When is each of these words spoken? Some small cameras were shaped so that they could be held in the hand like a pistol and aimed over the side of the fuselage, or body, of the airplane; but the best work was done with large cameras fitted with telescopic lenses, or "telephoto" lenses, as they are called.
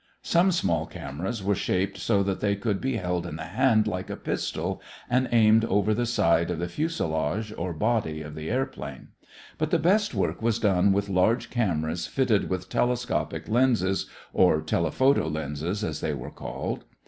Some 0.23 0.51
small 0.51 0.87
cameras 0.87 1.43
were 1.43 1.53
shaped 1.53 1.95
so 1.99 2.23
that 2.23 2.39
they 2.39 2.55
could 2.55 2.81
be 2.81 2.95
held 2.95 3.27
in 3.27 3.35
the 3.35 3.43
hand 3.43 3.85
like 3.85 4.09
a 4.09 4.15
pistol 4.15 4.81
and 5.07 5.29
aimed 5.31 5.63
over 5.65 5.93
the 5.93 6.07
side 6.07 6.49
of 6.49 6.57
the 6.57 6.67
fuselage, 6.67 7.53
or 7.55 7.71
body, 7.71 8.23
of 8.23 8.33
the 8.33 8.49
airplane; 8.49 9.09
but 9.59 9.69
the 9.69 9.77
best 9.77 10.15
work 10.15 10.41
was 10.41 10.57
done 10.57 10.91
with 10.91 11.07
large 11.07 11.51
cameras 11.51 12.07
fitted 12.07 12.49
with 12.49 12.67
telescopic 12.67 13.47
lenses, 13.47 14.07
or 14.33 14.59
"telephoto" 14.63 15.29
lenses, 15.29 15.83
as 15.83 15.99
they 15.99 16.13
are 16.13 16.31
called. 16.31 16.83